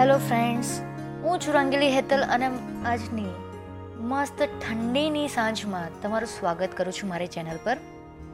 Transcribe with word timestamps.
Hello 0.00 0.18
friends, 0.18 0.80
હું 1.22 1.40
છું 1.40 1.54
રંગીલી 1.54 1.88
હેતલ 1.88 2.22
અને 2.22 2.46
આજની 2.86 3.26
મસ્ત 3.96 4.42
ઠંડીની 4.42 5.28
સાંજમાં 5.28 6.02
તમારું 6.02 6.28
સ્વાગત 6.28 6.68
કરું 6.76 6.92
છું 6.92 7.08
મારી 7.10 7.26
ચેનલ 7.26 7.58
પર. 7.64 7.76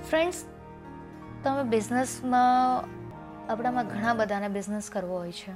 ફ્રેન્ડ્સ, 0.09 0.45
તમે 1.45 1.63
બિઝનેસમાં, 1.63 2.85
આપણામાં 3.53 3.87
ઘણા 3.87 4.15
બધાને 4.15 4.49
બિઝનેસ 4.49 4.91
કરવો 4.91 5.19
હોય 5.19 5.33
છે. 5.33 5.53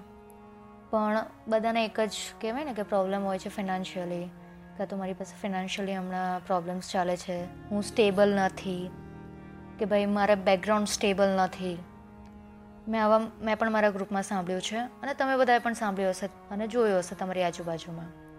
પણ 0.90 1.26
બધાને 1.48 1.84
એક 1.84 2.00
જ 2.00 2.10
કહેવાય 2.40 2.64
ને 2.64 2.72
કે 2.72 2.82
પ્રોબ્લેમ 2.82 3.24
હોય 3.24 3.38
છે 3.38 3.48
ફિનાન્શિયલી, 3.48 4.30
કાં 4.76 4.88
તો 4.88 4.96
મારી 4.96 5.12
પાસે 5.12 5.42
ફિનાન્શિયલી 5.42 5.96
હમણાં 5.96 6.46
પ્રોબ્લેમ્સ 6.46 6.92
ચાલે 6.92 7.16
છે. 7.16 7.68
હું 7.68 7.82
સ્ટેબલ 7.82 8.34
નથી, 8.34 8.90
કે 9.78 9.84
ભાઈ 9.84 10.06
મારા 10.06 10.34
બેકગ્રાઉન્ડ 10.34 10.86
સ્ટેબલ 10.86 11.28
નથી. 11.28 11.78
મેં 12.90 13.04
આવા 13.04 13.18
મેં 13.18 13.58
પણ 13.58 13.70
મારા 13.70 13.90
ગ્રુપમાં 13.90 14.22
સાંભળ્યું 14.22 14.60
છે 14.60 14.76
અને 14.76 15.14
તમે 15.14 15.36
બધાએ 15.36 15.58
પણ 15.58 15.72
સાંભળ્યું 15.72 16.10
હશે 16.10 16.26
અને 16.26 16.66
જોયું 16.66 16.98
હશે 16.98 17.14
તમારી 17.14 17.42
આજુબાજુમાં. 17.42 18.30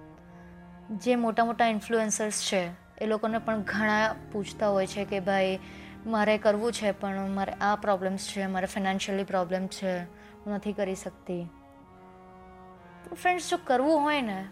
જે 0.98 1.16
મોટા 1.16 1.46
મોટા 1.46 1.68
ઇન્ફ્લુએન્સર્સ 1.68 2.42
છે, 2.42 2.70
એ 2.98 3.06
લોકોને 3.06 3.38
પણ 3.38 3.62
ઘણા 3.62 4.16
પૂછતા 4.32 4.68
હોય 4.68 4.88
છે 4.88 5.06
કે 5.06 5.20
ભાઈ, 5.20 5.60
મારે 6.06 6.38
કરવું 6.38 6.72
છે 6.72 6.92
પણ 6.92 7.30
મારે 7.30 7.52
આ 7.52 7.76
પ્રોબ્લેમ્સ 7.76 8.28
છે, 8.28 8.46
મારે 8.46 8.66
ફિનાન્શિયલી 8.66 9.24
પ્રોબ્લેમ 9.24 9.68
છે, 9.68 10.04
હું 10.04 10.54
નથી 10.54 10.74
કરી 10.74 10.96
શકતી. 10.96 11.50
ફ્રેન્ડ્સ 13.22 13.50
જો 13.50 13.58
કરવું 13.64 14.02
હોય 14.02 14.22
ને, 14.22 14.46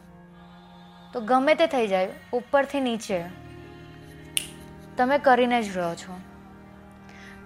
તો 1.14 1.22
ગમે 1.22 1.56
તે 1.56 1.68
થઈ 1.68 1.88
જાય, 1.88 2.12
ઉપરથી 2.34 2.80
નીચે. 2.80 3.24
તમે 4.98 5.18
કરીને 5.18 5.64
જ 5.64 5.78
રહો 5.78 5.96
છો. 5.96 6.20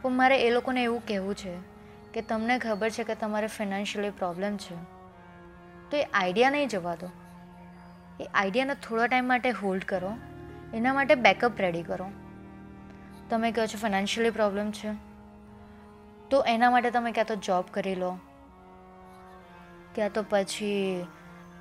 પણ 0.02 0.12
મારે 0.12 0.42
એ 0.42 0.50
લોકોને 0.50 0.84
એવું 0.84 1.06
કહેવું 1.08 1.36
છે 1.36 1.73
કે 2.14 2.22
તમને 2.22 2.60
ખબર 2.60 2.90
છે 2.90 3.04
કે 3.04 3.16
તમારે 3.16 3.48
ફિનાન્શિયલી 3.48 4.10
પ્રોબ્લેમ 4.10 4.58
છે. 4.58 4.76
તો 5.92 5.98
એ 5.98 6.04
આઈડિયા 6.04 6.50
નહીં 6.50 6.68
જવા 6.68 6.96
દો. 6.96 7.10
એ 8.20 8.28
આઈડિયાને 8.34 8.76
થોડા 8.76 9.08
ટાઈમ 9.08 9.26
માટે 9.26 9.50
હોલ્ડ 9.50 9.84
કરો. 9.84 10.12
એના 10.74 10.94
માટે 10.94 11.16
બેકઅપ 11.16 11.52
રેડી 11.58 11.84
કરો. 11.84 12.10
તમે 13.30 13.52
કહો 13.52 13.66
છો 13.66 13.78
ફિનાન્શિયલી 13.78 14.30
પ્રોબ્લેમ 14.30 14.72
છે. 14.72 14.94
તો 16.30 16.44
એના 16.48 16.70
માટે 16.70 16.92
તમે 16.92 17.12
ક્યાં 17.12 17.26
તો 17.26 17.36
જોબ 17.36 17.66
કરી 17.72 17.96
લો. 17.96 18.20
ક્યાં 19.96 20.10
તો 20.10 20.26
પછી 20.30 21.06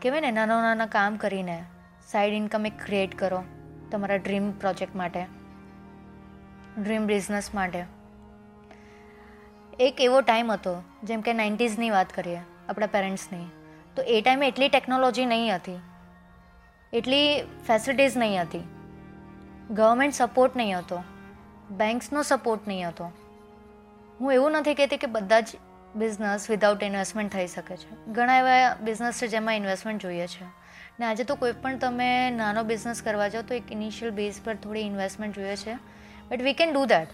કહેવાય 0.03 0.21
ને, 0.21 0.31
નાના 0.31 0.63
નાના 0.63 0.87
કામ 0.87 1.17
કરીને 1.17 1.65
સાઈડ 2.09 2.33
ઇન્કમ 2.33 2.67
એક 2.67 2.85
ક્રિએટ 2.87 3.19
કરો 3.19 3.45
તમારા 3.91 4.17
ડ્રીમ 4.17 4.51
પ્રોજેક્ટ 4.51 4.97
માટે 4.97 5.27
ડ્રીમ 6.83 7.07
બિઝનેસ 7.07 7.55
માટે. 7.55 8.02
એક 9.81 10.01
એવો 10.01 10.21
ટાઈમ 10.21 10.53
હતો, 10.53 10.83
જેમ 11.05 11.21
કે 11.21 11.33
નાઇન્ટીઝની 11.33 11.91
વાત 11.91 12.13
કરીએ, 12.13 12.39
આપણા 12.69 12.87
પેરેન્ટ્સની 12.87 13.45
તો 13.97 14.03
એ 14.03 14.21
ટાઈમે 14.21 14.49
એટલી 14.49 14.69
ટેકનોલોજી 14.69 15.25
નહીં 15.27 15.55
હતી. 15.55 15.81
એટલી 16.93 17.43
ફેસિલિટીઝ 17.43 18.17
નહીં 18.17 18.41
હતી. 18.41 18.61
ગવર્મેન્ટ 19.71 20.15
સપોર્ટ 20.15 20.57
નહીં 20.57 20.79
હતો. 20.79 21.03
બેન્ક્સનો 21.71 22.23
સપોર્ટ 22.23 22.69
નહીં 22.69 22.89
હતો. 22.89 23.13
હું 24.21 24.33
એવું 24.33 24.53
નથી 24.53 24.75
કહેતી 24.75 24.97
કે 24.97 25.07
બધા 25.07 25.41
જ 25.41 25.47
બિઝનેસ 25.97 26.51
વિધાઉટ 26.51 26.83
ઇન્વેસ્ટમેન્ટ 26.83 27.33
થઈ 27.33 27.47
શકે 27.47 27.77
છે. 27.77 28.13
ઘણા 28.13 28.39
એવા 28.39 28.77
બિઝનેસ 28.81 29.23
છે 29.23 29.29
જેમાં 29.29 29.55
ઇન્વેસ્ટમેન્ટ 29.55 30.03
જોઈએ 30.03 30.27
છે. 30.27 30.45
ને 31.01 31.07
આજે 31.07 31.25
તો 31.25 31.35
કોઈ 31.35 31.53
પણ 31.53 31.79
તમે 31.79 32.31
નાનો 32.31 32.63
બિઝનેસ 32.63 33.03
કરવા 33.03 33.29
જાઓ 33.29 33.43
તો 33.43 33.55
એક 33.55 33.73
ઇનિશિયલ 33.73 34.11
બેઝ 34.11 34.35
પર 34.45 34.55
થોડી 34.55 34.81
ઇન્વેસ્ટમેન્ટ 34.81 35.35
જોઈએ 35.35 35.57
છે. 35.57 35.75
But 36.29 36.43
we 36.43 36.53
can 36.53 36.73
do 36.73 36.85
that 36.85 37.09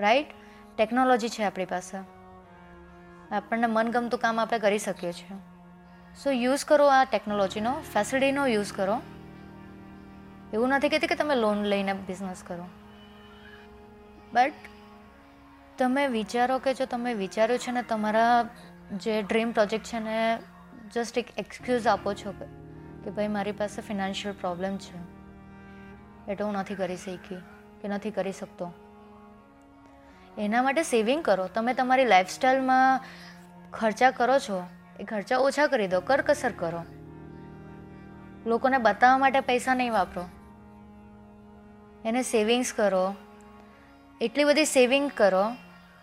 right 0.00 0.26
technology 0.80 1.28
છે 1.28 1.44
આપણી 1.44 1.64
પાસે. 1.64 1.98
આપણને 3.34 3.66
મનગમતું 3.66 4.20
કામ 4.20 4.40
આપણે 4.40 4.58
કરી 4.58 4.78
શકીએ 4.78 5.12
છીએ. 5.12 5.36
સો 6.22 6.30
યુઝ 6.30 6.64
કરો 6.64 6.86
આ 6.86 7.04
ટેકનોલોજીનો 7.04 7.72
ફેસિલિટીનો 7.72 8.46
યુઝ 8.46 8.72
કરો. 8.72 9.00
એવું 10.52 10.68
નથી 10.68 10.88
કહેતી 10.88 11.06
કે 11.06 11.14
તમે 11.14 11.34
લોન 11.34 11.62
લઈને 11.62 11.92
બિઝનેસ 11.92 12.42
કરો. 12.46 12.64
બટ 14.32 14.52
તમે 15.78 16.06
વિચારો 16.06 16.58
કે 16.58 16.74
જો 16.74 16.84
તમે 16.86 17.14
વિચાર્યું 17.14 17.58
છે 17.58 17.70
ને 17.70 17.82
તમારા 17.82 18.48
જે 18.92 19.22
ડ્રીમ 19.22 19.52
પ્રોજેક્ટ 19.52 19.84
છે 19.84 19.98
ને 19.98 20.38
જસ્ટ 20.94 21.18
એક 21.18 21.38
એક્સક્યુઝ 21.38 21.86
આપો 21.86 22.14
છો 22.14 22.34
કે 23.04 23.10
ભાઈ 23.10 23.28
મારી 23.28 23.52
પાસે 23.52 23.82
ફિનાન્શિયલ 23.82 24.34
પ્રોબ્લેમ 24.34 24.76
છે. 24.76 24.98
એટલે 26.32 26.44
હું 26.44 26.54
નથી 26.54 26.74
કરી 26.74 26.96
શકી, 26.96 27.34
કે 27.82 27.88
નથી 27.88 28.10
કરી 28.10 28.32
શકતો. 28.32 28.74
એના 30.38 30.62
માટે 30.62 30.82
સેવિંગ 30.82 31.24
કરો. 31.24 31.46
તમે 31.46 31.74
તમારી 31.74 32.04
લાઈફસ્ટાઈલમાં 32.04 33.00
ખર્ચા 33.72 34.10
કરો 34.10 34.38
છો, 34.38 34.66
એ 35.00 35.04
ખર્ચા 35.04 35.38
ઓછા 35.38 35.66
કરી 35.66 35.86
દો, 35.86 36.00
કરકસર 36.00 36.52
કરો. 36.52 36.84
લોકોને 38.46 38.78
બતાવવા 38.78 39.18
માટે 39.18 39.40
પૈસા 39.40 39.74
નહીં 39.74 39.92
વાપરો. 39.92 40.28
એને 42.04 42.22
સેવિંગ્સ 42.22 42.72
કરો. 42.72 43.14
એટલી 44.20 44.44
બધી 44.44 44.64
સેવિંગ 44.64 45.10
કરો 45.10 45.52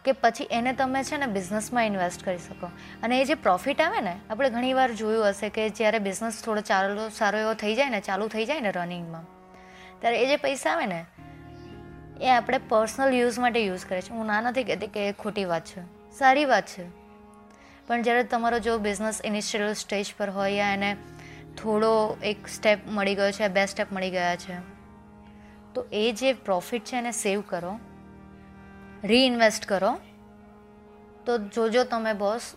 કે 0.05 0.11
પછી 0.11 0.47
એને 0.51 0.73
તમે 0.73 1.03
છે 1.03 1.17
ને 1.17 1.25
બિઝનેસમાં 1.25 1.85
ઇન્વેસ્ટ 1.85 2.25
કરી 2.25 2.37
શકો. 2.37 2.67
અને 3.03 3.21
એ 3.21 3.25
જે 3.25 3.33
પ્રોફિટ 3.33 3.81
આવે 3.81 4.01
ને, 4.01 4.19
આપણે 4.29 4.49
ઘણીવાર 4.49 4.91
જોયું 4.91 5.29
હશે 5.29 5.49
કે 5.49 5.69
જ્યારે 5.69 5.99
બિઝનેસ 5.99 6.43
થોડો 6.43 6.61
ચાલો, 6.61 7.09
સારો 7.09 7.39
એવો 7.39 7.53
થઈ 7.53 7.75
જાય 7.75 7.89
ને, 7.89 8.01
ચાલુ 8.01 8.27
થઈ 8.27 8.45
જાય 8.45 8.61
ને 8.61 8.71
રનિંગમાં 8.71 9.37
ત્યારે 9.99 10.21
એ 10.21 10.27
જે 10.27 10.35
પૈસા 10.35 10.71
આવે 10.71 10.85
ને 10.85 11.05
એ 12.21 12.29
આપણે 12.29 12.57
પર્સનલ 12.57 13.13
યુઝ 13.13 13.39
માટે 13.39 13.65
યુઝ 13.65 13.85
કરે 13.85 14.01
છે. 14.01 14.09
હું 14.09 14.25
ના 14.25 14.41
નથી 14.41 14.63
કહેતી 14.63 14.87
કે 14.87 15.09
એ 15.09 15.11
ખોટી 15.11 15.45
વાત 15.45 15.65
છે. 15.65 16.11
સારી 16.11 16.45
વાત 16.45 16.65
છે. 16.65 17.07
પણ 17.87 18.01
જ્યારે 18.01 18.23
તમારો 18.23 18.59
જો 18.59 18.77
બિઝનેસ 18.77 19.21
ઇનિશિયલ 19.25 19.73
સ્ટેજ 19.73 20.13
પર 20.17 20.29
હોય 20.29 20.51
યા 20.51 20.73
એને 20.73 20.97
થોડો 21.63 22.17
એક 22.23 22.47
સ્ટેપ 22.47 22.79
મળી 22.87 23.15
ગયો 23.15 23.31
છે, 23.31 23.47
બે 23.47 23.65
સ્ટેપ 23.65 23.87
મળી 23.91 24.11
ગયા 24.11 24.35
છે, 24.35 24.59
તો 25.73 25.85
એ 25.91 26.11
જે 26.11 26.33
પ્રોફિટ 26.33 26.83
છે 26.83 26.95
એને 26.95 27.11
સેવ 27.11 27.43
કરો 27.47 27.79
રીઇન્વેસ્ટ 29.03 29.65
કરો, 29.65 29.97
તો 31.25 31.37
જોજો 31.37 31.83
તમે 31.83 32.13
બોસ 32.13 32.53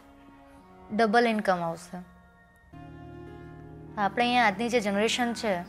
ડબલ 0.97 1.27
ઇન્કમ 1.27 1.57
આવશે. 1.57 1.97
આપણે 4.01 4.25
અહીંયા 4.25 4.47
આજની 4.47 4.69
જે 4.69 4.81
જનરેશન 4.81 5.33
છે, 5.33 5.61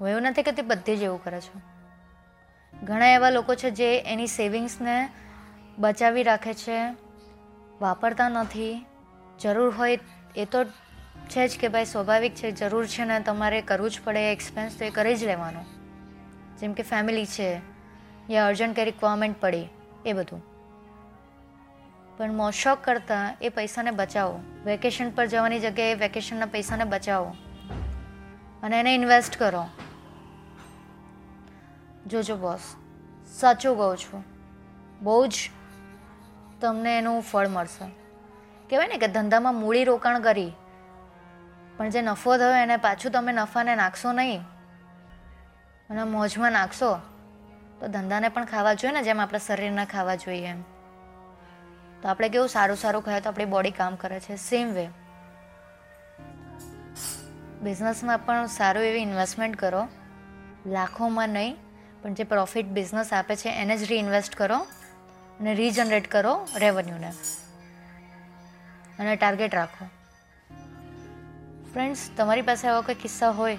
હું 0.00 0.08
એવું 0.08 0.22
નથી 0.22 0.42
કહેતી 0.42 0.62
બધી 0.62 0.96
જ 0.96 1.02
એવું 1.02 1.24
કરે 1.24 1.40
છે. 1.40 1.71
ઘણા 2.80 3.06
એવા 3.06 3.30
લોકો 3.30 3.54
છે 3.54 3.70
જે 3.70 3.98
એની 3.98 4.26
સેવિંગ્સને 4.26 5.08
બચાવી 5.78 6.22
રાખે 6.22 6.54
છે, 6.54 6.90
વાપરતા 7.80 8.28
નથી. 8.28 8.86
જરૂર 9.40 9.74
હોય 9.74 9.98
એ 10.36 10.44
તો 10.44 10.64
છે 11.28 11.48
જ 11.48 11.58
કે 11.58 11.68
ભાઈ 11.68 11.84
સ્વાભાવિક 11.84 12.34
છે, 12.34 12.50
જરૂર 12.50 12.86
છે 12.86 13.04
ને 13.04 13.20
તમારે 13.20 13.62
કરવું 13.62 13.90
જ 13.90 14.00
પડે 14.04 14.32
એક્સપેન્સ 14.32 14.78
તો 14.78 14.84
એ 14.84 14.90
કરી 14.90 15.16
જ 15.16 15.24
લેવાનો. 15.24 15.60
જેમ 16.60 16.72
કે 16.72 16.82
ફેમિલી 16.82 17.26
છે, 17.26 17.60
યા 18.30 18.46
અર્જન્ટ 18.46 18.76
કંઈ 18.76 18.84
રિક્વાયરમેન્ટ 18.84 19.40
પડી, 19.40 19.68
એ 20.06 20.12
બધું. 20.12 20.42
પણ 22.18 22.32
મોશોક 22.32 22.78
કરતાં 22.84 23.36
એ 23.42 23.48
પૈસાને 23.48 23.90
બચાવો. 23.90 24.40
વેકેશન 24.64 25.10
પર 25.10 25.26
જવાની 25.26 25.60
જગ્યાએ 25.60 25.94
વેકેશનના 25.94 26.46
પૈસાને 26.46 26.84
બચાવો. 26.84 27.36
અને 28.62 28.80
એને 28.80 28.94
ઇન્વેસ્ટ 28.94 29.36
કરો. 29.38 29.66
જોજો 32.06 32.36
બોસ 32.36 32.60
સાચું 33.32 33.76
કહું 33.76 33.96
છું. 33.96 34.22
બહુ 35.02 35.26
જ 35.26 35.50
તમને 36.60 36.98
એનું 36.98 37.22
ફળ 37.22 37.48
મળશે. 37.48 37.86
કહેવાય 38.70 38.88
ને 38.88 38.98
કે 38.98 39.08
ધંધામાં 39.08 39.54
મૂડી 39.54 39.84
રોકાણ 39.84 40.20
કરી, 40.20 40.52
પણ 41.76 41.90
જે 41.90 42.02
નફો 42.02 42.36
થયો 42.36 42.52
એને 42.52 42.76
પાછું 42.76 43.12
તમે 43.12 43.32
નફાને 43.32 43.76
નાખશો 43.76 44.12
નહીં. 44.12 44.42
અને 45.90 46.04
મોજમાં 46.04 46.52
નાખશો, 46.52 46.90
તો 47.80 47.88
ધંધાને 47.88 48.28
પણ 48.28 48.44
ખાવા 48.44 48.74
જોઈએ 48.74 48.94
ને, 48.94 49.02
જેમ 49.02 49.20
આપણા 49.20 49.38
શરીરને 49.38 49.84
ખાવા 49.84 50.14
જોઈએ 50.14 50.46
એમ. 50.46 50.62
તો 52.02 52.08
આપણે 52.08 52.28
કેવું 52.28 52.48
સારું 52.48 52.76
સારું 52.76 53.02
ખાય 53.04 53.20
તો 53.20 53.28
આપણી 53.28 53.44
બોડી 53.44 53.70
કામ 53.70 53.96
કરે 53.96 54.20
છે 54.20 54.36
સેમ 54.36 54.72
વે 54.72 54.86
બિઝનેસમાં 57.62 58.18
પણ 58.18 58.46
સારું 58.46 58.84
એવી 58.84 59.02
ઇન્વેસ્ટમેન્ટ 59.02 59.56
કરો. 59.56 59.88
લાખોમાં 60.66 61.28
નહીં 61.28 61.56
પણ 62.02 62.14
જે 62.14 62.24
પ્રોફિટ 62.24 62.66
બિઝનેસ 62.66 63.12
આપે 63.12 63.36
છે, 63.36 63.48
એને 63.48 63.76
જ 63.76 63.82
રીઇન્વેસ્ટ 63.82 64.34
કરો 64.34 64.58
અને 65.40 65.54
રીજનરેટ 65.54 66.10
કરો 66.10 66.48
રેવન્યુને 66.56 67.10
અને 68.98 69.16
ટાર્ગેટ 69.16 69.54
રાખો. 69.54 69.84
ફ્રેન્ડ્સ 71.72 72.10
તમારી 72.16 72.42
પાસે 72.42 72.68
આવા 72.68 72.80
કોઈ 72.80 72.94
કિસ્સા 72.94 73.30
હોય, 73.30 73.58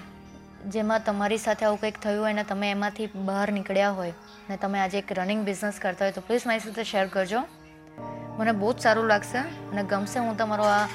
જેમાં 0.68 1.04
તમારી 1.04 1.38
સાથે 1.38 1.66
આવું 1.66 1.80
કંઈક 1.80 1.98
થયું 2.00 2.22
હોય 2.22 2.32
અને 2.32 2.44
તમે 2.44 2.70
એમાંથી 2.70 3.06
બહાર 3.06 3.52
નીકળ્યા 3.52 3.90
હોય 3.90 4.10
અને 4.48 4.56
તમે 4.56 4.80
આજે 4.80 4.98
એક 4.98 5.12
રનિંગ 5.18 5.44
બિઝનેસ 5.44 5.78
કરતા 5.82 6.04
હોય, 6.04 6.12
તો 6.12 6.20
પ્લીઝ 6.20 6.46
મારી 6.46 6.60
સાથે 6.60 6.84
શેર 6.84 7.06
કરજો. 7.06 7.40
મને 8.38 8.52
બહુ 8.52 8.72
જ 8.72 8.78
સારું 8.78 9.06
લાગશે 9.06 9.38
અને 9.38 9.82
ગમશે 9.82 10.18
હું 10.18 10.36
તમારો 10.36 10.64
આ 10.64 10.86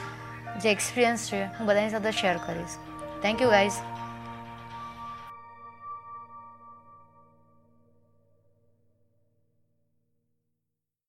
જે 0.61 0.71
એક્સપિરિયન્સ 0.71 1.29
છે, 1.29 1.43
હું 1.43 1.67
બધાની 1.67 1.89
સાથે 1.89 2.11
શેર 2.11 2.37
કરીશ. 2.37 2.75
Thank 3.21 3.41
you 3.41 3.49
guys 3.49 3.79